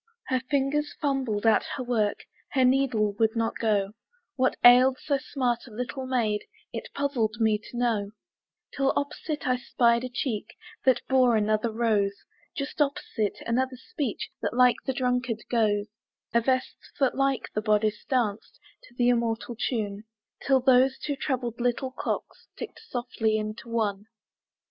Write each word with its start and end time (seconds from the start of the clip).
Her 0.29 0.39
fingers 0.49 0.95
fumbled 0.99 1.45
at 1.45 1.63
her 1.77 1.83
work, 1.83 2.23
Her 2.53 2.65
needle 2.65 3.13
would 3.19 3.35
not 3.35 3.53
go; 3.59 3.91
What 4.35 4.57
ailed 4.65 4.97
so 4.99 5.19
smart 5.19 5.67
a 5.67 5.71
little 5.71 6.07
maid 6.07 6.43
It 6.73 6.89
puzzled 6.95 7.35
me 7.39 7.59
to 7.59 7.77
know, 7.77 8.11
Till 8.75 8.93
opposite 8.95 9.45
I 9.47 9.57
spied 9.57 10.03
a 10.03 10.09
cheek 10.09 10.55
That 10.85 11.03
bore 11.07 11.35
another 11.35 11.71
rose; 11.71 12.15
Just 12.57 12.81
opposite, 12.81 13.37
another 13.45 13.77
speech 13.77 14.31
That 14.41 14.55
like 14.55 14.77
the 14.87 14.93
drunkard 14.93 15.43
goes; 15.51 15.85
A 16.33 16.41
vest 16.41 16.77
that, 16.99 17.13
like 17.13 17.49
the 17.53 17.61
bodice, 17.61 18.03
danced 18.05 18.59
To 18.85 18.95
the 18.95 19.09
immortal 19.09 19.55
tune, 19.55 20.05
Till 20.43 20.61
those 20.61 20.97
two 20.97 21.15
troubled 21.15 21.61
little 21.61 21.91
clocks 21.91 22.47
Ticked 22.57 22.81
softly 22.89 23.37
into 23.37 23.69
one. 23.69 24.07